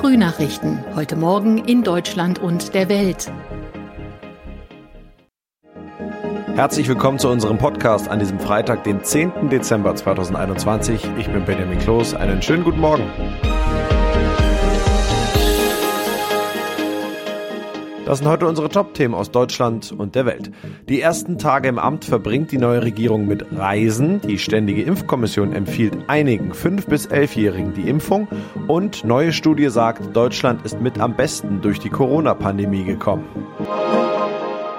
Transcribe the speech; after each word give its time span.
Frühnachrichten. 0.00 0.82
Heute 0.94 1.14
Morgen 1.14 1.58
in 1.58 1.82
Deutschland 1.82 2.38
und 2.38 2.72
der 2.72 2.88
Welt. 2.88 3.30
Herzlich 6.54 6.88
willkommen 6.88 7.18
zu 7.18 7.28
unserem 7.28 7.58
Podcast 7.58 8.08
an 8.08 8.18
diesem 8.18 8.40
Freitag, 8.40 8.82
den 8.84 9.04
10. 9.04 9.50
Dezember 9.50 9.94
2021. 9.94 11.06
Ich 11.18 11.28
bin 11.28 11.44
Benjamin 11.44 11.78
Kloß. 11.78 12.14
Einen 12.14 12.40
schönen 12.40 12.64
guten 12.64 12.80
Morgen. 12.80 13.04
Das 18.10 18.18
sind 18.18 18.26
heute 18.26 18.48
unsere 18.48 18.68
Top-Themen 18.68 19.14
aus 19.14 19.30
Deutschland 19.30 19.92
und 19.92 20.16
der 20.16 20.26
Welt. 20.26 20.50
Die 20.88 21.00
ersten 21.00 21.38
Tage 21.38 21.68
im 21.68 21.78
Amt 21.78 22.04
verbringt 22.04 22.50
die 22.50 22.58
neue 22.58 22.82
Regierung 22.82 23.28
mit 23.28 23.46
Reisen. 23.52 24.20
Die 24.22 24.36
Ständige 24.36 24.82
Impfkommission 24.82 25.52
empfiehlt 25.52 25.96
einigen 26.08 26.50
5- 26.50 26.88
bis 26.88 27.08
11-Jährigen 27.08 27.72
die 27.72 27.88
Impfung. 27.88 28.26
Und 28.66 29.04
neue 29.04 29.32
Studie 29.32 29.68
sagt, 29.68 30.16
Deutschland 30.16 30.64
ist 30.64 30.80
mit 30.80 30.98
am 30.98 31.14
besten 31.14 31.60
durch 31.60 31.78
die 31.78 31.88
Corona-Pandemie 31.88 32.82
gekommen. 32.82 33.26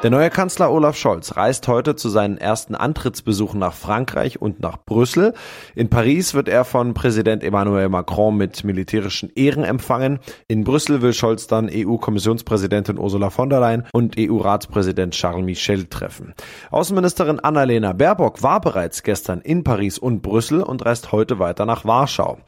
Der 0.03 0.09
neue 0.09 0.31
Kanzler 0.31 0.71
Olaf 0.71 0.97
Scholz 0.97 1.37
reist 1.37 1.67
heute 1.67 1.95
zu 1.95 2.09
seinen 2.09 2.39
ersten 2.39 2.73
Antrittsbesuchen 2.73 3.59
nach 3.59 3.73
Frankreich 3.75 4.41
und 4.41 4.59
nach 4.59 4.77
Brüssel. 4.83 5.35
In 5.75 5.91
Paris 5.91 6.33
wird 6.33 6.47
er 6.49 6.65
von 6.65 6.95
Präsident 6.95 7.43
Emmanuel 7.43 7.87
Macron 7.87 8.35
mit 8.35 8.63
militärischen 8.63 9.31
Ehren 9.35 9.63
empfangen. 9.63 10.17
In 10.47 10.63
Brüssel 10.63 11.03
will 11.03 11.13
Scholz 11.13 11.45
dann 11.45 11.69
EU-Kommissionspräsidentin 11.71 12.97
Ursula 12.97 13.29
von 13.29 13.51
der 13.51 13.59
Leyen 13.59 13.83
und 13.93 14.15
EU-Ratspräsident 14.17 15.13
Charles 15.13 15.45
Michel 15.45 15.85
treffen. 15.85 16.33
Außenministerin 16.71 17.39
Annalena 17.39 17.93
Baerbock 17.93 18.41
war 18.41 18.59
bereits 18.59 19.03
gestern 19.03 19.39
in 19.41 19.63
Paris 19.63 19.99
und 19.99 20.23
Brüssel 20.23 20.63
und 20.63 20.83
reist 20.83 21.11
heute 21.11 21.37
weiter 21.37 21.67
nach 21.67 21.85
Warschau. 21.85 22.39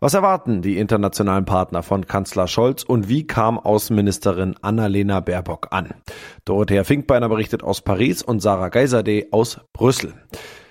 Was 0.00 0.14
erwarten 0.14 0.62
die 0.62 0.78
internationalen 0.78 1.44
Partner 1.44 1.82
von 1.82 2.06
Kanzler 2.06 2.48
Scholz 2.48 2.82
und 2.82 3.10
wie 3.10 3.26
kam 3.26 3.58
Außenministerin 3.58 4.54
Annalena 4.62 5.20
Baerbock 5.20 5.68
an? 5.72 5.90
Dorothea 6.44 6.84
Finkbeiner 6.84 7.28
berichtet 7.28 7.62
aus 7.62 7.82
Paris 7.82 8.22
und 8.22 8.40
Sarah 8.40 8.68
Geiserde 8.68 9.26
aus 9.30 9.60
Brüssel. 9.72 10.14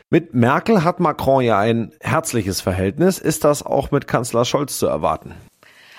Mit 0.10 0.34
Merkel 0.34 0.84
hat 0.84 1.00
Macron 1.00 1.42
ja 1.42 1.58
ein 1.58 1.94
herzliches 2.02 2.60
Verhältnis. 2.60 3.18
Ist 3.18 3.46
das 3.46 3.66
auch 3.66 3.92
mit 3.92 4.08
Kanzler 4.08 4.44
Scholz 4.44 4.78
zu 4.78 4.88
erwarten? 4.88 5.34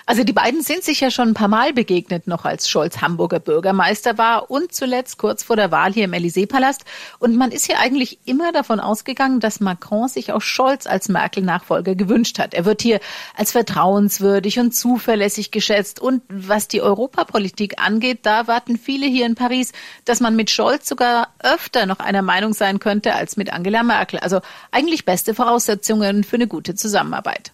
Also 0.05 0.23
die 0.25 0.33
beiden 0.33 0.61
sind 0.61 0.83
sich 0.83 0.99
ja 0.99 1.11
schon 1.11 1.29
ein 1.29 1.33
paar 1.33 1.47
Mal 1.47 1.71
begegnet, 1.71 2.27
noch 2.27 2.43
als 2.43 2.69
Scholz 2.69 3.01
Hamburger 3.01 3.39
Bürgermeister 3.39 4.17
war 4.17 4.51
und 4.51 4.73
zuletzt 4.73 5.17
kurz 5.17 5.43
vor 5.43 5.55
der 5.55 5.71
Wahl 5.71 5.93
hier 5.93 6.05
im 6.05 6.13
Élysée-Palast. 6.13 6.83
Und 7.19 7.37
man 7.37 7.51
ist 7.51 7.67
ja 7.67 7.77
eigentlich 7.79 8.19
immer 8.25 8.51
davon 8.51 8.81
ausgegangen, 8.81 9.39
dass 9.39 9.61
Macron 9.61 10.09
sich 10.09 10.33
auch 10.33 10.41
Scholz 10.41 10.87
als 10.87 11.07
Merkel-Nachfolger 11.07 11.95
gewünscht 11.95 12.37
hat. 12.37 12.53
Er 12.53 12.65
wird 12.65 12.81
hier 12.81 12.99
als 13.35 13.53
vertrauenswürdig 13.53 14.59
und 14.59 14.75
zuverlässig 14.75 15.51
geschätzt. 15.51 16.01
Und 16.01 16.21
was 16.27 16.67
die 16.67 16.81
Europapolitik 16.81 17.81
angeht, 17.81 18.19
da 18.23 18.47
warten 18.47 18.77
viele 18.77 19.07
hier 19.07 19.25
in 19.25 19.35
Paris, 19.35 19.71
dass 20.03 20.19
man 20.19 20.35
mit 20.35 20.49
Scholz 20.49 20.89
sogar 20.89 21.29
öfter 21.39 21.85
noch 21.85 21.99
einer 21.99 22.21
Meinung 22.21 22.53
sein 22.53 22.79
könnte 22.79 23.15
als 23.15 23.37
mit 23.37 23.53
Angela 23.53 23.83
Merkel. 23.83 24.19
Also 24.19 24.41
eigentlich 24.71 25.05
beste 25.05 25.33
Voraussetzungen 25.33 26.25
für 26.25 26.35
eine 26.35 26.47
gute 26.47 26.75
Zusammenarbeit. 26.75 27.51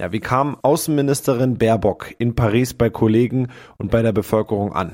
Ja, 0.00 0.12
wie 0.12 0.20
kam 0.20 0.56
Außenministerin 0.62 1.58
Baerbock 1.58 2.14
in 2.16 2.34
Paris 2.34 2.72
bei 2.72 2.88
Kollegen 2.88 3.48
und 3.76 3.90
bei 3.90 4.00
der 4.00 4.12
Bevölkerung 4.12 4.72
an? 4.72 4.92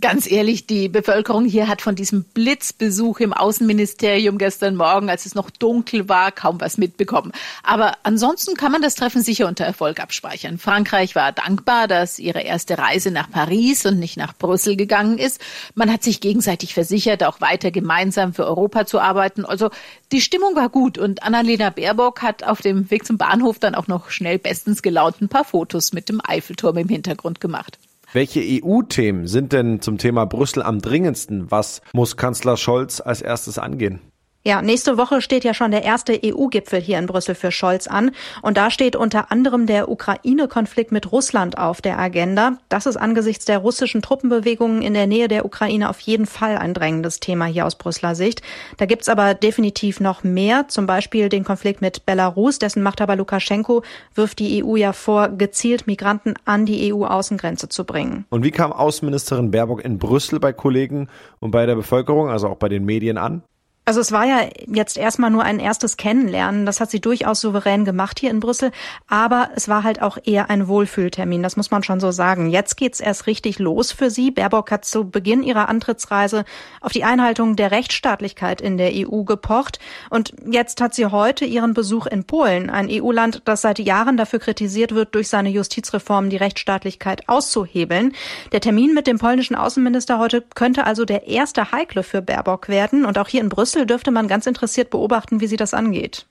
Ganz 0.00 0.30
ehrlich, 0.30 0.66
die 0.66 0.88
Bevölkerung 0.88 1.44
hier 1.44 1.68
hat 1.68 1.82
von 1.82 1.94
diesem 1.94 2.24
Blitzbesuch 2.24 3.20
im 3.20 3.34
Außenministerium 3.34 4.38
gestern 4.38 4.74
Morgen, 4.74 5.10
als 5.10 5.26
es 5.26 5.34
noch 5.34 5.50
dunkel 5.50 6.08
war, 6.08 6.32
kaum 6.32 6.62
was 6.62 6.78
mitbekommen. 6.78 7.30
Aber 7.62 7.98
ansonsten 8.02 8.54
kann 8.54 8.72
man 8.72 8.80
das 8.80 8.94
Treffen 8.94 9.22
sicher 9.22 9.46
unter 9.46 9.66
Erfolg 9.66 10.00
abspeichern. 10.00 10.56
Frankreich 10.56 11.14
war 11.14 11.32
dankbar, 11.32 11.88
dass 11.88 12.18
ihre 12.18 12.40
erste 12.40 12.78
Reise 12.78 13.10
nach 13.10 13.30
Paris 13.30 13.84
und 13.84 13.98
nicht 13.98 14.16
nach 14.16 14.34
Brüssel 14.34 14.76
gegangen 14.76 15.18
ist. 15.18 15.42
Man 15.74 15.92
hat 15.92 16.02
sich 16.02 16.22
gegenseitig 16.22 16.72
versichert, 16.72 17.22
auch 17.22 17.42
weiter 17.42 17.70
gemeinsam 17.70 18.32
für 18.32 18.46
Europa 18.46 18.86
zu 18.86 18.98
arbeiten. 18.98 19.44
Also 19.44 19.68
die 20.10 20.22
Stimmung 20.22 20.56
war 20.56 20.70
gut 20.70 20.96
und 20.96 21.22
Annalena 21.22 21.68
Baerbock 21.68 22.22
hat 22.22 22.44
auf 22.44 22.62
dem 22.62 22.90
Weg 22.90 23.04
zum 23.04 23.18
Bahnhof 23.18 23.58
dann 23.58 23.74
auch 23.74 23.88
noch 23.88 24.08
schnell 24.08 24.38
bestens 24.38 24.80
gelaunt 24.80 25.20
ein 25.20 25.28
paar 25.28 25.44
Fotos 25.44 25.92
mit 25.92 26.08
dem 26.08 26.22
Eiffelturm 26.24 26.78
im 26.78 26.88
Hintergrund 26.88 27.42
gemacht. 27.42 27.78
Welche 28.14 28.42
EU-Themen 28.42 29.26
sind 29.26 29.54
denn 29.54 29.80
zum 29.80 29.96
Thema 29.96 30.26
Brüssel 30.26 30.62
am 30.62 30.80
dringendsten? 30.80 31.50
Was 31.50 31.80
muss 31.94 32.18
Kanzler 32.18 32.58
Scholz 32.58 33.00
als 33.00 33.22
erstes 33.22 33.56
angehen? 33.56 34.00
Ja, 34.44 34.60
nächste 34.60 34.98
Woche 34.98 35.20
steht 35.20 35.44
ja 35.44 35.54
schon 35.54 35.70
der 35.70 35.84
erste 35.84 36.18
EU-Gipfel 36.20 36.80
hier 36.80 36.98
in 36.98 37.06
Brüssel 37.06 37.36
für 37.36 37.52
Scholz 37.52 37.86
an. 37.86 38.10
Und 38.42 38.56
da 38.56 38.72
steht 38.72 38.96
unter 38.96 39.30
anderem 39.30 39.66
der 39.66 39.88
Ukraine-Konflikt 39.88 40.90
mit 40.90 41.12
Russland 41.12 41.58
auf 41.58 41.80
der 41.80 41.96
Agenda. 41.96 42.58
Das 42.68 42.86
ist 42.86 42.96
angesichts 42.96 43.44
der 43.44 43.58
russischen 43.58 44.02
Truppenbewegungen 44.02 44.82
in 44.82 44.94
der 44.94 45.06
Nähe 45.06 45.28
der 45.28 45.44
Ukraine 45.44 45.88
auf 45.88 46.00
jeden 46.00 46.26
Fall 46.26 46.58
ein 46.58 46.74
drängendes 46.74 47.20
Thema 47.20 47.44
hier 47.44 47.66
aus 47.66 47.76
Brüsseler 47.76 48.16
Sicht. 48.16 48.42
Da 48.78 48.86
gibt's 48.86 49.08
aber 49.08 49.34
definitiv 49.34 50.00
noch 50.00 50.24
mehr, 50.24 50.66
zum 50.66 50.86
Beispiel 50.86 51.28
den 51.28 51.44
Konflikt 51.44 51.80
mit 51.80 52.04
Belarus. 52.04 52.58
Dessen 52.58 52.82
Machthaber 52.82 53.14
Lukaschenko 53.14 53.84
wirft 54.16 54.40
die 54.40 54.64
EU 54.64 54.74
ja 54.74 54.92
vor, 54.92 55.28
gezielt 55.28 55.86
Migranten 55.86 56.34
an 56.44 56.66
die 56.66 56.92
EU-Außengrenze 56.92 57.68
zu 57.68 57.84
bringen. 57.84 58.24
Und 58.30 58.42
wie 58.42 58.50
kam 58.50 58.72
Außenministerin 58.72 59.52
Baerbock 59.52 59.84
in 59.84 60.00
Brüssel 60.00 60.40
bei 60.40 60.52
Kollegen 60.52 61.06
und 61.38 61.52
bei 61.52 61.64
der 61.64 61.76
Bevölkerung, 61.76 62.28
also 62.28 62.48
auch 62.48 62.56
bei 62.56 62.68
den 62.68 62.84
Medien 62.84 63.18
an? 63.18 63.42
Also 63.84 64.00
es 64.00 64.12
war 64.12 64.24
ja 64.24 64.48
jetzt 64.68 64.96
erstmal 64.96 65.30
nur 65.30 65.42
ein 65.42 65.58
erstes 65.58 65.96
Kennenlernen. 65.96 66.66
Das 66.66 66.78
hat 66.78 66.92
sie 66.92 67.00
durchaus 67.00 67.40
souverän 67.40 67.84
gemacht 67.84 68.20
hier 68.20 68.30
in 68.30 68.38
Brüssel. 68.38 68.70
Aber 69.08 69.50
es 69.56 69.68
war 69.68 69.82
halt 69.82 70.00
auch 70.02 70.18
eher 70.22 70.50
ein 70.50 70.68
Wohlfühltermin. 70.68 71.42
Das 71.42 71.56
muss 71.56 71.72
man 71.72 71.82
schon 71.82 71.98
so 71.98 72.12
sagen. 72.12 72.48
Jetzt 72.48 72.76
geht's 72.76 73.00
erst 73.00 73.26
richtig 73.26 73.58
los 73.58 73.90
für 73.90 74.08
sie. 74.08 74.30
Baerbock 74.30 74.70
hat 74.70 74.84
zu 74.84 75.10
Beginn 75.10 75.42
ihrer 75.42 75.68
Antrittsreise 75.68 76.44
auf 76.80 76.92
die 76.92 77.02
Einhaltung 77.02 77.56
der 77.56 77.72
Rechtsstaatlichkeit 77.72 78.60
in 78.60 78.78
der 78.78 78.92
EU 78.94 79.24
gepocht. 79.24 79.80
Und 80.10 80.32
jetzt 80.48 80.80
hat 80.80 80.94
sie 80.94 81.06
heute 81.06 81.44
ihren 81.44 81.74
Besuch 81.74 82.06
in 82.06 82.22
Polen, 82.22 82.70
ein 82.70 82.88
EU-Land, 82.88 83.42
das 83.46 83.62
seit 83.62 83.80
Jahren 83.80 84.16
dafür 84.16 84.38
kritisiert 84.38 84.94
wird, 84.94 85.16
durch 85.16 85.28
seine 85.28 85.48
Justizreformen 85.48 86.30
die 86.30 86.36
Rechtsstaatlichkeit 86.36 87.28
auszuhebeln. 87.28 88.12
Der 88.52 88.60
Termin 88.60 88.94
mit 88.94 89.08
dem 89.08 89.18
polnischen 89.18 89.56
Außenminister 89.56 90.20
heute 90.20 90.40
könnte 90.54 90.86
also 90.86 91.04
der 91.04 91.26
erste 91.26 91.72
heikle 91.72 92.04
für 92.04 92.22
Baerbock 92.22 92.68
werden. 92.68 93.04
Und 93.04 93.18
auch 93.18 93.26
hier 93.26 93.40
in 93.40 93.48
Brüssel 93.48 93.71
Brüssel 93.72 93.86
dürfte 93.86 94.10
man 94.10 94.28
ganz 94.28 94.46
interessiert 94.46 94.90
beobachten, 94.90 95.40
wie 95.40 95.46
sie 95.46 95.56
das 95.56 95.72
angeht. 95.72 96.26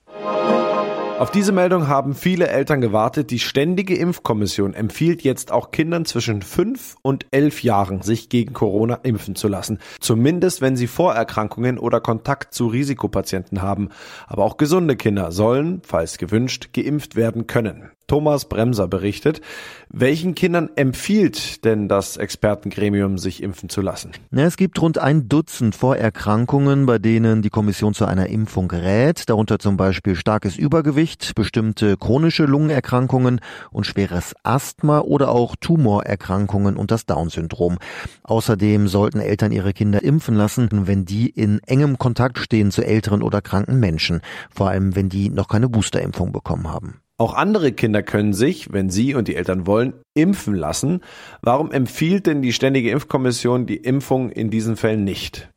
Auf 1.18 1.32
diese 1.32 1.52
Meldung 1.52 1.88
haben 1.88 2.14
viele 2.14 2.48
Eltern 2.48 2.82
gewartet. 2.82 3.32
Die 3.32 3.40
Ständige 3.40 3.96
Impfkommission 3.96 4.76
empfiehlt 4.76 5.24
jetzt 5.24 5.52
auch 5.52 5.72
Kindern 5.72 6.06
zwischen 6.06 6.44
fünf 6.44 6.98
und 7.02 7.26
elf 7.32 7.64
Jahren, 7.64 8.04
sich 8.04 8.30
gegen 8.30 8.54
Corona 8.54 9.00
impfen 9.02 9.36
zu 9.36 9.48
lassen. 9.48 9.80
Zumindest, 10.00 10.62
wenn 10.62 10.76
sie 10.76 10.86
Vorerkrankungen 10.86 11.80
oder 11.80 12.00
Kontakt 12.00 12.54
zu 12.54 12.68
Risikopatienten 12.68 13.64
haben. 13.64 13.90
Aber 14.28 14.44
auch 14.44 14.58
gesunde 14.58 14.96
Kinder 14.96 15.32
sollen, 15.32 15.82
falls 15.84 16.20
gewünscht, 16.20 16.70
geimpft 16.74 17.16
werden 17.16 17.48
können. 17.48 17.90
Thomas 18.12 18.44
Bremser 18.44 18.90
berichtet. 18.90 19.40
Welchen 19.88 20.36
Kindern 20.36 20.70
empfiehlt 20.76 21.64
denn 21.64 21.88
das 21.88 22.18
Expertengremium, 22.18 23.18
sich 23.18 23.42
impfen 23.42 23.70
zu 23.70 23.80
lassen? 23.80 24.12
Es 24.32 24.58
gibt 24.58 24.82
rund 24.82 24.98
ein 24.98 25.30
Dutzend 25.30 25.76
Vorerkrankungen, 25.76 26.86
bei 26.86 27.00
denen 27.00 27.42
die 27.42 27.50
Kommission 27.50 27.94
zu 27.94 28.04
einer 28.04 28.28
Impfung 28.28 28.70
rät, 28.70 29.30
darunter 29.30 29.60
zum 29.60 29.78
Beispiel 29.78 30.16
starkes 30.16 30.58
Übergewicht, 30.58 31.36
bestimmte 31.36 31.96
chronische 31.96 32.44
Lungenerkrankungen 32.44 33.40
und 33.72 33.86
schweres 33.86 34.34
Asthma 34.44 35.00
oder 35.00 35.32
auch 35.32 35.56
Tumorerkrankungen 35.56 36.76
und 36.76 36.92
das 36.92 37.06
Down-Syndrom. 37.06 37.78
Außerdem 38.24 38.90
sollten 38.90 39.22
Eltern 39.22 39.54
ihre 39.54 39.72
Kinder 39.72 40.04
impfen 40.04 40.36
lassen, 40.36 40.68
wenn 40.86 41.06
die 41.06 41.30
in 41.30 41.60
engem 41.66 41.98
Kontakt 41.98 42.40
stehen 42.40 42.72
zu 42.72 42.86
älteren 42.86 43.24
oder 43.24 43.42
kranken 43.42 43.80
Menschen, 43.80 44.20
vor 44.54 44.68
allem 44.68 44.98
wenn 44.98 45.08
die 45.08 45.30
noch 45.30 45.48
keine 45.48 45.70
Boosterimpfung 45.70 46.34
bekommen 46.34 46.68
haben. 46.70 47.01
Auch 47.22 47.36
andere 47.36 47.72
Kinder 47.72 48.02
können 48.02 48.34
sich, 48.34 48.74
wenn 48.74 48.90
sie 48.90 49.14
und 49.14 49.28
die 49.28 49.36
Eltern 49.36 49.68
wollen, 49.68 49.94
impfen 50.16 50.56
lassen. 50.56 51.02
Warum 51.44 51.70
empfiehlt 51.70 52.26
denn 52.26 52.42
die 52.42 52.52
Ständige 52.52 52.90
Impfkommission 52.90 53.68
die 53.68 53.78
Impfung 53.78 54.32
in 54.32 54.50
diesen 54.50 54.76
Fällen 54.76 55.04
nicht? 55.04 55.52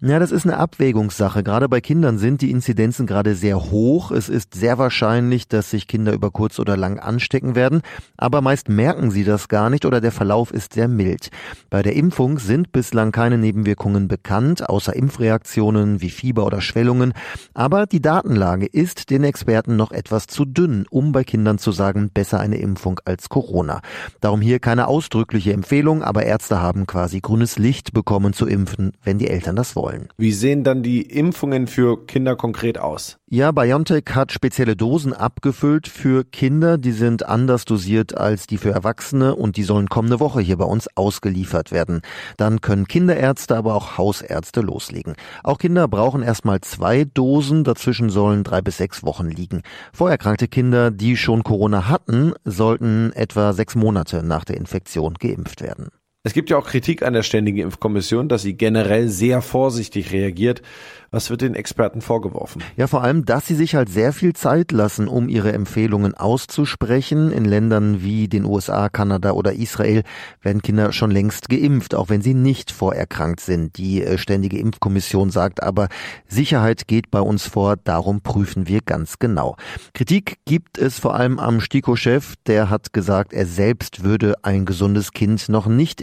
Ja, 0.00 0.18
das 0.18 0.32
ist 0.32 0.44
eine 0.44 0.56
Abwägungssache. 0.56 1.42
Gerade 1.42 1.68
bei 1.68 1.80
Kindern 1.80 2.18
sind 2.18 2.40
die 2.40 2.50
Inzidenzen 2.50 3.06
gerade 3.06 3.34
sehr 3.34 3.70
hoch. 3.70 4.10
Es 4.10 4.28
ist 4.28 4.54
sehr 4.54 4.78
wahrscheinlich, 4.78 5.46
dass 5.46 5.70
sich 5.70 5.86
Kinder 5.86 6.12
über 6.12 6.30
kurz 6.30 6.58
oder 6.58 6.76
lang 6.76 6.98
anstecken 6.98 7.54
werden. 7.54 7.82
Aber 8.16 8.40
meist 8.40 8.68
merken 8.68 9.10
sie 9.10 9.24
das 9.24 9.48
gar 9.48 9.70
nicht 9.70 9.84
oder 9.84 10.00
der 10.00 10.12
Verlauf 10.12 10.50
ist 10.50 10.74
sehr 10.74 10.88
mild. 10.88 11.30
Bei 11.70 11.82
der 11.82 11.94
Impfung 11.94 12.38
sind 12.38 12.72
bislang 12.72 13.12
keine 13.12 13.38
Nebenwirkungen 13.38 14.08
bekannt, 14.08 14.68
außer 14.68 14.94
Impfreaktionen 14.94 16.00
wie 16.00 16.10
Fieber 16.10 16.46
oder 16.46 16.60
Schwellungen. 16.60 17.12
Aber 17.54 17.86
die 17.86 18.02
Datenlage 18.02 18.66
ist 18.66 19.10
den 19.10 19.22
Experten 19.22 19.76
noch 19.76 19.92
etwas 19.92 20.26
zu 20.26 20.44
dünn, 20.44 20.86
um 20.90 21.12
bei 21.12 21.22
Kindern 21.22 21.58
zu 21.58 21.70
sagen, 21.70 22.10
besser 22.12 22.40
eine 22.40 22.56
Impfung 22.56 23.00
als 23.04 23.28
Corona. 23.28 23.82
Darum 24.20 24.40
hier 24.40 24.58
keine 24.58 24.88
ausdrückliche 24.88 25.52
Empfehlung, 25.52 26.02
aber 26.02 26.24
Ärzte 26.24 26.60
haben 26.60 26.86
quasi 26.86 27.20
grünes 27.20 27.58
Licht 27.58 27.92
bekommen 27.92 28.32
zu 28.32 28.46
impfen, 28.46 28.92
wenn 29.04 29.18
die 29.18 29.28
Eltern 29.28 29.41
Eltern 29.42 29.56
das 29.56 29.74
wollen. 29.74 30.08
Wie 30.16 30.30
sehen 30.30 30.62
dann 30.62 30.84
die 30.84 31.02
Impfungen 31.02 31.66
für 31.66 32.06
Kinder 32.06 32.36
konkret 32.36 32.78
aus? 32.78 33.18
Ja, 33.28 33.50
BioNTech 33.50 34.04
hat 34.10 34.30
spezielle 34.30 34.76
Dosen 34.76 35.12
abgefüllt 35.12 35.88
für 35.88 36.22
Kinder. 36.22 36.78
Die 36.78 36.92
sind 36.92 37.26
anders 37.26 37.64
dosiert 37.64 38.16
als 38.16 38.46
die 38.46 38.56
für 38.56 38.70
Erwachsene 38.70 39.34
und 39.34 39.56
die 39.56 39.64
sollen 39.64 39.88
kommende 39.88 40.20
Woche 40.20 40.40
hier 40.40 40.58
bei 40.58 40.64
uns 40.64 40.86
ausgeliefert 40.96 41.72
werden. 41.72 42.02
Dann 42.36 42.60
können 42.60 42.86
Kinderärzte, 42.86 43.56
aber 43.56 43.74
auch 43.74 43.98
Hausärzte 43.98 44.60
loslegen. 44.60 45.14
Auch 45.42 45.58
Kinder 45.58 45.88
brauchen 45.88 46.22
erstmal 46.22 46.60
zwei 46.60 47.04
Dosen. 47.04 47.64
Dazwischen 47.64 48.10
sollen 48.10 48.44
drei 48.44 48.62
bis 48.62 48.76
sechs 48.76 49.02
Wochen 49.02 49.26
liegen. 49.26 49.62
Vorerkrankte 49.92 50.46
Kinder, 50.46 50.92
die 50.92 51.16
schon 51.16 51.42
Corona 51.42 51.88
hatten, 51.88 52.32
sollten 52.44 53.10
etwa 53.14 53.54
sechs 53.54 53.74
Monate 53.74 54.22
nach 54.22 54.44
der 54.44 54.56
Infektion 54.56 55.14
geimpft 55.14 55.62
werden. 55.62 55.88
Es 56.24 56.34
gibt 56.34 56.50
ja 56.50 56.56
auch 56.56 56.68
Kritik 56.68 57.02
an 57.02 57.14
der 57.14 57.24
Ständigen 57.24 57.58
Impfkommission, 57.58 58.28
dass 58.28 58.42
sie 58.42 58.54
generell 58.56 59.08
sehr 59.08 59.42
vorsichtig 59.42 60.12
reagiert. 60.12 60.62
Was 61.10 61.28
wird 61.28 61.42
den 61.42 61.54
Experten 61.54 62.00
vorgeworfen? 62.00 62.62
Ja, 62.76 62.86
vor 62.86 63.02
allem, 63.02 63.26
dass 63.26 63.46
sie 63.46 63.54
sich 63.54 63.74
halt 63.74 63.90
sehr 63.90 64.14
viel 64.14 64.32
Zeit 64.32 64.72
lassen, 64.72 65.08
um 65.08 65.28
ihre 65.28 65.52
Empfehlungen 65.52 66.14
auszusprechen. 66.14 67.32
In 67.32 67.44
Ländern 67.44 68.02
wie 68.02 68.28
den 68.28 68.46
USA, 68.46 68.88
Kanada 68.88 69.32
oder 69.32 69.52
Israel 69.52 70.04
werden 70.40 70.62
Kinder 70.62 70.92
schon 70.92 71.10
längst 71.10 71.50
geimpft, 71.50 71.94
auch 71.94 72.08
wenn 72.08 72.22
sie 72.22 72.32
nicht 72.32 72.70
vorerkrankt 72.70 73.40
sind. 73.40 73.76
Die 73.76 74.02
äh, 74.02 74.16
Ständige 74.16 74.58
Impfkommission 74.58 75.30
sagt 75.30 75.62
aber, 75.62 75.88
Sicherheit 76.28 76.86
geht 76.86 77.10
bei 77.10 77.20
uns 77.20 77.46
vor, 77.46 77.76
darum 77.76 78.22
prüfen 78.22 78.68
wir 78.68 78.80
ganz 78.80 79.18
genau. 79.18 79.56
Kritik 79.92 80.38
gibt 80.46 80.78
es 80.78 80.98
vor 81.00 81.14
allem 81.14 81.38
am 81.38 81.60
STIKO-Chef, 81.60 82.36
der 82.46 82.70
hat 82.70 82.94
gesagt, 82.94 83.34
er 83.34 83.44
selbst 83.44 84.02
würde 84.02 84.36
ein 84.42 84.64
gesundes 84.64 85.12
Kind 85.12 85.50
noch 85.50 85.66
nicht. 85.66 86.00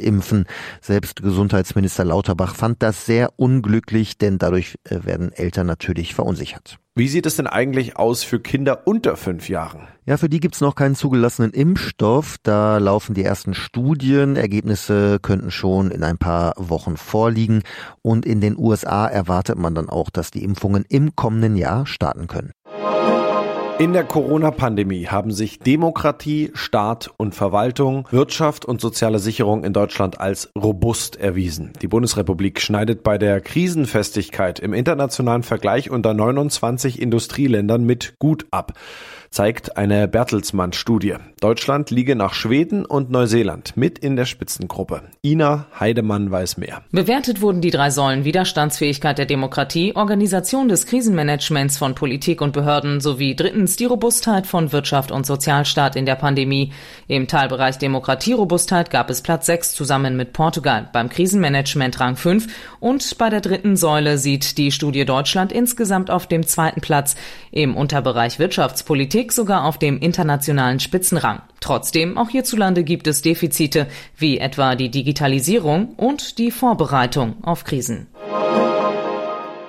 Selbst 0.82 1.22
Gesundheitsminister 1.22 2.06
Lauterbach 2.06 2.56
fand 2.56 2.82
das 2.82 3.06
sehr 3.06 3.32
unglücklich, 3.38 4.18
denn 4.18 4.38
dadurch 4.38 4.76
äh, 4.84 5.04
werden 5.04 5.32
Eltern 5.32 5.68
natürlich 5.68 6.16
verunsichert. 6.16 6.80
Wie 6.96 7.08
sieht 7.08 7.26
es 7.26 7.38
denn 7.38 7.48
eigentlich 7.48 7.96
aus 7.96 8.24
für 8.24 8.42
Kinder 8.42 8.86
unter 8.86 9.16
fünf 9.16 9.48
Jahren? 9.48 9.88
Ja, 10.06 10.18
für 10.18 10.28
die 10.28 10.42
gibt's 10.42 10.60
noch 10.60 10.76
keinen 10.76 10.96
zugelassenen 10.96 11.52
Impfstoff. 11.52 12.36
Da 12.44 12.78
laufen 12.78 13.14
die 13.14 13.24
ersten 13.24 13.54
Studien. 13.54 14.36
Ergebnisse 14.36 15.20
könnten 15.22 15.50
schon 15.50 15.92
in 15.92 16.04
ein 16.04 16.18
paar 16.18 16.56
Wochen 16.58 16.98
vorliegen. 16.98 17.62
Und 18.02 18.26
in 18.26 18.42
den 18.42 18.58
USA 18.58 19.08
erwartet 19.08 19.58
man 19.58 19.76
dann 19.76 19.88
auch, 19.88 20.10
dass 20.10 20.32
die 20.32 20.44
Impfungen 20.44 20.84
im 20.90 21.16
kommenden 21.16 21.56
Jahr 21.56 21.86
starten 21.86 22.28
können. 22.28 22.52
In 23.80 23.94
der 23.94 24.04
Corona-Pandemie 24.04 25.08
haben 25.08 25.32
sich 25.32 25.60
Demokratie, 25.60 26.52
Staat 26.54 27.12
und 27.16 27.34
Verwaltung, 27.34 28.06
Wirtschaft 28.12 28.66
und 28.66 28.82
soziale 28.82 29.20
Sicherung 29.20 29.64
in 29.64 29.72
Deutschland 29.72 30.20
als 30.20 30.52
robust 30.54 31.16
erwiesen. 31.16 31.72
Die 31.82 31.88
Bundesrepublik 31.88 32.60
schneidet 32.60 33.04
bei 33.04 33.18
der 33.18 33.40
Krisenfestigkeit 33.40 34.60
im 34.60 34.74
internationalen 34.74 35.44
Vergleich 35.44 35.90
unter 35.90 36.14
29 36.14 37.02
Industrieländern 37.02 37.86
mit 37.86 38.16
gut 38.20 38.48
ab 38.52 38.74
zeigt 39.30 39.78
eine 39.78 40.08
Bertelsmann-Studie. 40.08 41.16
Deutschland 41.40 41.92
liege 41.92 42.16
nach 42.16 42.34
Schweden 42.34 42.86
und 42.86 43.10
Neuseeland 43.12 43.78
mit 43.78 44.00
in 44.00 44.16
der 44.16 44.26
Spitzengruppe. 44.26 45.04
Ina 45.24 45.68
Heidemann 45.80 46.32
weiß 46.32 46.58
mehr. 46.58 46.82
Bewertet 46.92 47.42
wurden 47.42 47.62
die 47.62 47.70
drei 47.70 47.92
Säulen 47.92 48.26
Widerstandsfähigkeit 48.26 49.18
der 49.18 49.26
Demokratie, 49.26 49.96
Organisation 49.96 50.68
des 50.68 50.86
Krisenmanagements 50.86 51.78
von 51.78 51.96
Politik 51.96 52.42
und 52.42 52.54
Behörden 52.54 53.00
sowie 53.00 53.36
drittens 53.36 53.76
die 53.76 53.86
Robustheit 53.86 54.48
von 54.48 54.72
Wirtschaft 54.72 55.12
und 55.12 55.26
Sozialstaat 55.26 55.96
in 55.96 56.06
der 56.06 56.16
Pandemie. 56.16 56.74
Im 57.08 57.28
Teilbereich 57.28 57.78
Demokratierobustheit 57.78 58.90
gab 58.90 59.10
es 59.10 59.22
Platz 59.22 59.46
6 59.46 59.74
zusammen 59.74 60.18
mit 60.18 60.34
Portugal, 60.34 60.90
beim 60.92 61.10
Krisenmanagement 61.10 62.00
Rang 62.00 62.16
5 62.16 62.48
und 62.80 63.18
bei 63.18 63.30
der 63.30 63.42
dritten 63.42 63.78
Säule 63.78 64.18
sieht 64.18 64.58
die 64.58 64.72
Studie 64.72 65.06
Deutschland 65.06 65.52
insgesamt 65.52 66.10
auf 66.10 66.28
dem 66.28 66.46
zweiten 66.46 66.82
Platz. 66.82 67.16
Im 67.52 67.76
Unterbereich 67.76 68.40
Wirtschaftspolitik 68.40 69.19
Politik 69.20 69.34
sogar 69.34 69.66
auf 69.66 69.78
dem 69.78 70.00
internationalen 70.00 70.80
Spitzenrang. 70.80 71.42
Trotzdem, 71.60 72.18
auch 72.18 72.30
hierzulande 72.30 72.86
gibt 72.86 73.06
es 73.06 73.22
Defizite, 73.22 73.88
wie 74.16 74.38
etwa 74.38 74.76
die 74.76 74.90
Digitalisierung 74.90 75.90
und 75.98 76.38
die 76.38 76.52
Vorbereitung 76.52 77.36
auf 77.44 77.66
Krisen. 77.66 78.08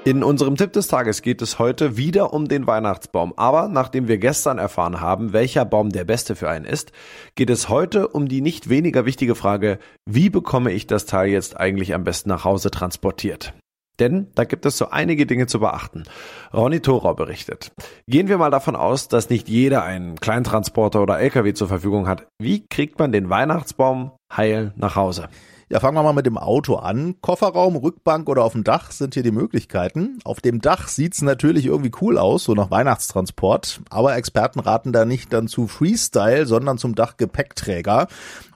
In 0.05 0.23
unserem 0.23 0.57
Tipp 0.57 0.73
des 0.73 0.87
Tages 0.87 1.23
geht 1.23 1.43
es 1.43 1.59
heute 1.59 1.97
wieder 1.97 2.33
um 2.33 2.47
den 2.47 2.69
Weihnachtsbaum. 2.69 3.35
Aber 3.37 3.67
nachdem 3.67 4.07
wir 4.07 4.19
gestern 4.19 4.59
erfahren 4.59 5.01
haben, 5.01 5.33
welcher 5.33 5.65
Baum 5.65 5.91
der 5.91 6.05
beste 6.05 6.37
für 6.37 6.49
einen 6.49 6.65
ist, 6.65 6.93
geht 7.35 7.51
es 7.51 7.69
heute 7.69 8.07
um 8.07 8.29
die 8.29 8.43
nicht 8.43 8.69
weniger 8.69 9.05
wichtige 9.05 9.35
Frage, 9.35 9.81
wie 10.07 10.31
bekomme 10.31 10.71
ich 10.71 10.87
das 10.87 11.07
Teil 11.07 11.29
jetzt 11.29 11.59
eigentlich 11.59 11.93
am 11.93 12.05
besten 12.05 12.29
nach 12.29 12.45
Hause 12.45 12.71
transportiert? 12.71 13.53
Denn 14.01 14.29
da 14.35 14.45
gibt 14.45 14.67
es 14.67 14.79
so 14.79 14.89
einige 14.91 15.27
Dinge 15.27 15.47
zu 15.47 15.61
beachten. 15.61 16.05
Ronny 16.53 16.81
Thorau 16.81 17.15
berichtet. 17.15 17.71
Gehen 18.09 18.29
wir 18.29 18.39
mal 18.39 18.51
davon 18.51 18.75
aus, 18.75 19.09
dass 19.09 19.31
nicht 19.31 19.49
jeder 19.49 19.85
einen 19.85 20.19
Kleintransporter 20.19 21.03
oder 21.03 21.21
LKW 21.21 21.53
zur 21.53 21.69
Verfügung 21.69 22.09
hat. 22.09 22.27
Wie 22.39 22.67
kriegt 22.67 22.99
man 22.99 23.13
den 23.13 23.31
Weihnachtsbaum 23.31 24.13
heil 24.35 24.73
nach 24.77 24.97
Hause? 24.97 25.29
Ja, 25.73 25.79
fangen 25.79 25.97
wir 25.97 26.03
mal 26.03 26.13
mit 26.13 26.27
dem 26.27 26.37
Auto 26.37 26.75
an. 26.75 27.15
Kofferraum, 27.21 27.77
Rückbank 27.77 28.29
oder 28.29 28.43
auf 28.43 28.55
dem 28.55 28.65
Dach 28.65 28.91
sind 28.91 29.15
hier 29.15 29.23
die 29.23 29.31
Möglichkeiten. 29.31 30.19
Auf 30.25 30.41
dem 30.41 30.61
Dach 30.61 30.89
sieht's 30.89 31.23
natürlich 31.23 31.67
irgendwie 31.67 31.93
cool 32.01 32.19
aus, 32.19 32.43
so 32.43 32.55
nach 32.55 32.73
Weihnachtstransport. 32.73 33.83
Aber 33.89 34.17
Experten 34.17 34.59
raten 34.59 34.93
da 34.93 35.05
nicht 35.05 35.33
dann 35.33 35.47
zu 35.47 35.69
Freestyle, 35.69 36.47
sondern 36.47 36.77
zum 36.77 36.97
Dachgepäckträger. 36.97 38.09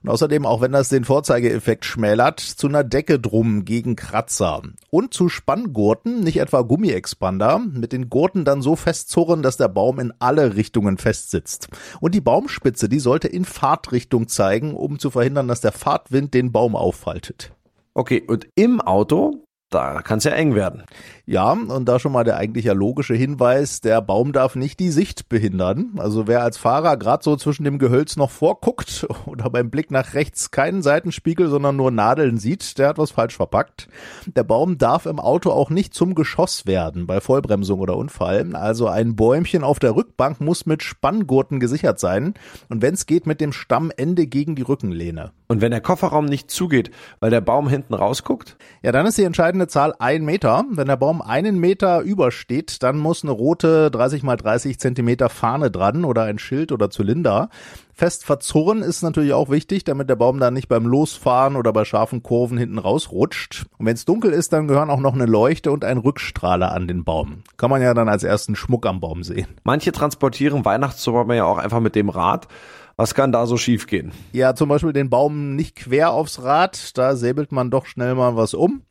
Und 0.05 0.11
außerdem, 0.11 0.45
auch 0.45 0.61
wenn 0.61 0.73
das 0.73 0.91
den 0.91 1.05
Vorzeigeeffekt 1.05 1.87
schmälert, 1.87 2.39
zu 2.39 2.69
einer 2.69 2.85
Decke 2.85 3.19
drum 3.19 3.65
gegen 3.65 3.97
Kratzer. 3.97 4.61
Und 4.91 5.15
zu 5.15 5.31
Spanngurten, 5.31 6.21
nicht 6.21 6.41
etwa 6.41 6.61
Gummiexpander, 6.61 7.59
mit 7.59 7.95
den 7.95 8.11
Gurten 8.11 8.45
dann 8.45 8.61
so 8.61 8.77
festzurren, 8.77 9.43
dass 9.43 9.57
der 9.57 9.69
Baum 9.69 9.99
in 9.99 10.13
alle 10.19 10.57
Richtungen 10.57 10.99
festsitzt. 10.99 11.69
Und 12.01 12.15
die 12.15 12.21
Baumspitze, 12.21 12.91
die 12.91 13.01
sollte 13.01 13.29
in 13.29 13.47
Fahrtrichtung 13.47 14.29
zeigen, 14.29 14.75
um 14.75 14.99
zu 14.99 15.11
verhindern, 15.11 15.49
dass 15.49 15.63
der 15.63 15.73
Fahrtwind 15.73 16.35
den 16.35 16.53
Baum 16.53 16.77
auffaltet. 16.77 17.53
Okay, 17.95 18.23
und 18.27 18.47
im 18.57 18.83
Auto 18.83 19.45
da 19.75 20.03
kann 20.03 20.19
es 20.19 20.25
ja 20.25 20.31
eng 20.31 20.55
werden. 20.55 20.85
Ja, 21.27 21.53
und 21.53 21.87
da 21.87 21.99
schon 21.99 22.13
mal 22.13 22.25
der 22.25 22.37
eigentlich 22.37 22.67
ja 22.67 22.75
logische 22.75 23.15
Hinweis, 23.15 23.81
der 23.81 24.03
Baum 24.03 24.33
darf 24.33 24.57
nicht 24.57 24.79
die 24.79 24.91
Sicht 24.91 25.31
behindern. 25.31 25.93
Also 25.97 26.27
wer 26.27 26.43
als 26.43 26.59
Fahrer 26.59 26.99
gerade 26.99 27.25
so 27.25 27.35
zwischen 27.37 27.65
dem 27.65 27.79
Gehölz 27.79 28.17
noch 28.17 28.31
vorguckt 28.31 29.07
oder 29.27 29.49
beim 29.49 29.71
Blick 29.71 29.91
nach 29.91 30.13
rechts 30.13 30.51
keinen 30.51 30.83
Seitenspiegel, 30.83 31.49
sondern 31.49 31.77
nur 31.77 31.91
Nadeln 31.91 32.37
sieht, 32.37 32.77
der 32.79 32.89
hat 32.89 32.99
was 32.99 33.11
falsch 33.11 33.37
verpackt. 33.37 33.89
Der 34.27 34.45
Baum 34.45 34.77
darf 34.77 35.07
im 35.07 35.19
Auto 35.19 35.51
auch 35.51 35.71
nicht 35.71 35.95
zum 35.95 36.15
Geschoss 36.15 36.67
werden 36.67 37.07
bei 37.07 37.23
Vollbremsung 37.23 37.81
oder 37.81 37.97
Unfall. 37.97 38.55
Also 38.55 38.89
ein 38.89 39.17
Bäumchen 39.17 39.65
auf 39.65 39.79
der 39.79 39.97
Rückbank 39.97 40.43
muss 40.43 40.67
mit 40.67 40.83
Spanngurten 40.83 41.59
gesichert 41.59 41.99
sein 41.99 42.35
und 42.69 42.83
wenn 42.83 42.93
es 42.93 43.07
geht 43.07 43.27
mit 43.27 43.41
dem 43.41 43.53
Stammende 43.53 44.27
gegen 44.27 44.57
die 44.57 44.63
Rückenlehne. 44.63 45.33
Und 45.47 45.61
wenn 45.61 45.71
der 45.71 45.83
Kofferraum 45.83 46.25
nicht 46.25 46.51
zugeht, 46.51 46.91
weil 47.21 47.31
der 47.31 47.43
Baum 47.43 47.69
hinten 47.69 47.95
rausguckt? 47.95 48.57
Ja, 48.83 48.93
dann 48.93 49.07
ist 49.07 49.19
die 49.19 49.25
entscheidende 49.25 49.69
Zahl 49.69 49.95
ein 49.99 50.25
Meter. 50.25 50.65
Wenn 50.71 50.89
der 50.89 50.97
Baum 50.97 51.14
einen 51.23 51.59
Meter 51.59 52.01
übersteht, 52.01 52.83
dann 52.83 52.99
muss 52.99 53.23
eine 53.23 53.33
rote 53.33 53.91
30 53.91 54.23
mal 54.23 54.37
30 54.37 54.79
Zentimeter 54.79 55.29
Fahne 55.29 55.71
dran 55.71 56.05
oder 56.05 56.23
ein 56.23 56.39
Schild 56.39 56.73
oder 56.73 56.91
Zylinder. 56.91 57.49
Fest 57.93 58.25
verzurren 58.25 58.83
ist 58.83 59.03
natürlich 59.03 59.33
auch 59.33 59.51
wichtig, 59.51 59.85
damit 59.85 60.09
der 60.11 60.17
Baum 60.17 60.41
dann 60.41 60.55
nicht 60.55 60.69
beim 60.69 60.85
Losfahren 60.85 61.55
oder 61.55 61.73
bei 61.73 61.85
scharfen 61.85 62.23
Kurven 62.23 62.59
hinten 62.59 62.79
rausrutscht. 62.79 63.67
Und 63.79 63.87
wenn 63.87 63.95
es 63.95 64.05
dunkel 64.05 64.33
ist, 64.33 64.53
dann 64.53 64.67
gehören 64.67 64.91
auch 64.91 65.01
noch 65.01 65.15
eine 65.15 65.27
Leuchte 65.27 65.71
und 65.71 65.85
ein 65.85 65.99
Rückstrahler 65.99 66.73
an 66.73 66.89
den 66.89 67.05
Baum. 67.05 67.45
Kann 67.57 67.71
man 67.71 67.83
ja 67.83 67.95
dann 67.95 68.09
als 68.09 68.25
ersten 68.25 68.57
Schmuck 68.57 68.87
am 68.87 69.01
Baum 69.01 69.23
sehen. 69.23 69.47
Manche 69.63 69.93
transportieren 69.93 70.65
Weihnachtsbäume 70.65 71.37
ja 71.37 71.45
auch 71.45 71.59
einfach 71.59 71.81
mit 71.81 71.95
dem 71.95 72.09
Rad. 72.09 72.49
Was 72.97 73.15
kann 73.15 73.33
da 73.33 73.47
so 73.47 73.57
schiefgehen? 73.57 74.13
Ja, 74.33 74.55
zum 74.55 74.69
Beispiel 74.69 74.93
den 74.93 75.11
Baum 75.11 75.57
nicht 75.57 75.75
quer 75.75 76.13
aufs 76.13 76.43
Rad, 76.43 76.97
da 76.97 77.17
säbelt 77.17 77.51
man 77.51 77.71
doch 77.71 77.87
schnell 77.87 78.15
mal 78.15 78.37
was 78.37 78.55
um. 78.55 78.83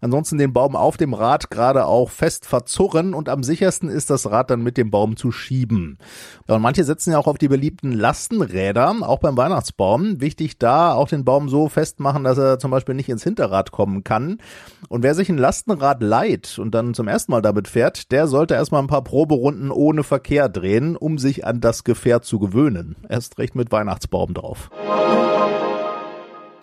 Ansonsten 0.00 0.38
den 0.38 0.52
Baum 0.52 0.76
auf 0.76 0.96
dem 0.96 1.14
Rad 1.14 1.50
gerade 1.50 1.86
auch 1.86 2.10
fest 2.10 2.46
verzurren 2.46 3.14
und 3.14 3.28
am 3.28 3.42
sichersten 3.42 3.88
ist 3.88 4.10
das 4.10 4.30
Rad 4.30 4.50
dann 4.50 4.62
mit 4.62 4.76
dem 4.76 4.90
Baum 4.90 5.16
zu 5.16 5.32
schieben. 5.32 5.98
Ja, 6.46 6.56
und 6.56 6.62
manche 6.62 6.84
setzen 6.84 7.10
ja 7.10 7.18
auch 7.18 7.26
auf 7.26 7.38
die 7.38 7.48
beliebten 7.48 7.92
Lastenräder, 7.92 8.94
auch 9.00 9.18
beim 9.18 9.36
Weihnachtsbaum. 9.36 10.20
Wichtig 10.20 10.58
da 10.58 10.92
auch 10.92 11.08
den 11.08 11.24
Baum 11.24 11.48
so 11.48 11.68
festmachen, 11.68 12.24
dass 12.24 12.38
er 12.38 12.60
zum 12.60 12.70
Beispiel 12.70 12.94
nicht 12.94 13.08
ins 13.08 13.24
Hinterrad 13.24 13.72
kommen 13.72 14.04
kann. 14.04 14.38
Und 14.88 15.02
wer 15.02 15.14
sich 15.14 15.28
ein 15.28 15.38
Lastenrad 15.38 16.02
leiht 16.02 16.58
und 16.58 16.74
dann 16.74 16.94
zum 16.94 17.08
ersten 17.08 17.32
Mal 17.32 17.42
damit 17.42 17.66
fährt, 17.66 18.12
der 18.12 18.28
sollte 18.28 18.54
erstmal 18.54 18.82
ein 18.82 18.88
paar 18.88 19.02
Proberunden 19.02 19.72
ohne 19.72 20.04
Verkehr 20.04 20.48
drehen, 20.48 20.96
um 20.96 21.18
sich 21.18 21.44
an 21.44 21.60
das 21.60 21.82
Gefährt 21.82 22.24
zu 22.24 22.38
gewöhnen. 22.38 22.94
Erst 23.08 23.38
recht 23.38 23.47
mit 23.54 23.72
Weihnachtsbaum 23.72 24.34
drauf. 24.34 24.70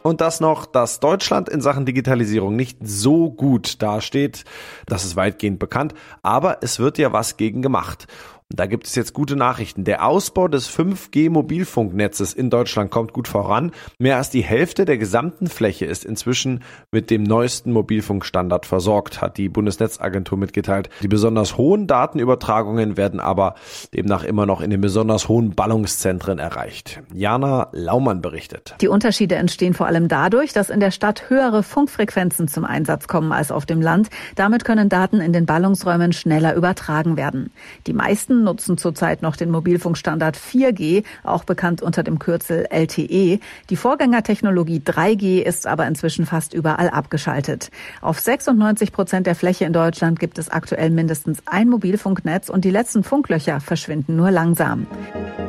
Und 0.06 0.22
das 0.22 0.40
noch, 0.40 0.68
dass 0.68 1.00
Deutschland 1.00 1.50
in 1.50 1.62
Sachen 1.62 1.88
Digitalisierung 1.88 2.56
nicht 2.56 2.78
so 2.84 3.32
gut 3.32 3.82
dasteht, 3.82 4.46
das 4.86 5.04
ist 5.04 5.16
weitgehend 5.16 5.58
bekannt, 5.58 5.96
aber 6.22 6.60
es 6.62 6.78
wird 6.78 7.00
ja 7.00 7.12
was 7.12 7.38
gegen 7.38 7.64
gemacht. 7.64 8.06
Da 8.54 8.68
gibt 8.68 8.86
es 8.86 8.94
jetzt 8.94 9.14
gute 9.14 9.36
Nachrichten. 9.36 9.86
Der 9.86 10.06
Ausbau 10.06 10.48
des 10.48 10.70
5G-Mobilfunknetzes 10.70 12.32
in 12.32 12.52
Deutschland 12.52 12.92
kommt 12.92 13.12
gut 13.12 13.28
voran. 13.28 13.72
Mehr 13.98 14.18
als 14.18 14.30
die 14.30 14.44
Hälfte 14.44 14.86
der 14.86 15.00
gesamten 15.00 15.48
Fläche 15.48 15.86
ist 15.86 16.06
inzwischen 16.06 16.62
mit 16.92 17.10
dem 17.10 17.24
neuesten 17.24 17.72
Mobilfunkstandard 17.72 18.68
versorgt, 18.68 19.20
hat 19.20 19.40
die 19.40 19.50
Bundesnetzagentur 19.50 20.38
mitgeteilt. 20.38 20.90
Die 21.02 21.08
besonders 21.08 21.58
hohen 21.58 21.88
Datenübertragungen 21.88 22.98
werden 22.98 23.20
aber 23.20 23.56
demnach 23.96 24.24
immer 24.24 24.46
noch 24.46 24.62
in 24.62 24.70
den 24.70 24.80
besonders 24.80 25.28
hohen 25.28 25.56
Ballungszentren 25.56 26.38
erreicht. 26.38 27.02
Jana 27.16 27.70
Laumann 27.72 28.22
berichtet. 28.22 28.76
Die 28.80 28.90
Unterschiede 28.90 29.38
entstehen 29.38 29.74
vor 29.74 29.88
allem 29.88 30.08
dadurch, 30.08 30.54
dass 30.54 30.70
in 30.70 30.80
der 30.80 30.92
Stadt 30.92 31.32
höhere 31.32 31.64
Funkfrequenzen 31.64 32.48
zum 32.48 32.64
Einsatz 32.64 33.08
kommen 33.08 33.32
als 33.32 33.52
auf 33.52 33.66
dem 33.66 33.82
Land. 33.82 34.12
Damit 34.36 34.66
können 34.66 34.88
Daten 34.88 35.20
in 35.20 35.34
den 35.34 35.48
Ballungsräumen 35.48 36.14
schneller 36.14 36.54
übertragen 36.54 37.18
werden. 37.18 37.52
Die 37.88 37.94
meisten 37.94 38.35
nutzen 38.44 38.78
zurzeit 38.78 39.22
noch 39.22 39.36
den 39.36 39.52
Mobilfunkstandard 39.52 40.38
4G, 40.38 41.04
auch 41.24 41.44
bekannt 41.44 41.82
unter 41.82 42.04
dem 42.04 42.20
Kürzel 42.20 42.68
LTE. 42.70 43.40
Die 43.70 43.76
Vorgängertechnologie 43.76 44.82
3G 44.86 45.42
ist 45.42 45.68
aber 45.68 45.88
inzwischen 45.88 46.26
fast 46.26 46.54
überall 46.54 46.90
abgeschaltet. 46.90 47.72
Auf 48.02 48.20
96 48.20 48.92
Prozent 48.92 49.28
der 49.28 49.36
Fläche 49.36 49.66
in 49.66 49.74
Deutschland 49.74 50.20
gibt 50.20 50.38
es 50.38 50.50
aktuell 50.50 50.90
mindestens 50.90 51.40
ein 51.46 51.70
Mobilfunknetz 51.70 52.50
und 52.50 52.66
die 52.66 52.72
letzten 52.72 53.04
Funklöcher 53.04 53.60
verschwinden 53.60 54.16
nur 54.16 54.32
langsam. 54.32 54.88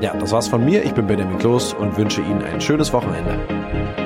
Ja, 0.01 0.15
das 0.15 0.33
war's 0.33 0.49
von 0.49 0.65
mir. 0.65 0.85
Ich 0.85 0.93
bin 0.93 1.07
Benjamin 1.07 1.39
Kloß 1.39 1.75
und 1.75 1.97
wünsche 1.97 2.21
Ihnen 2.21 2.43
ein 2.43 2.61
schönes 2.61 2.93
Wochenende. 2.93 4.06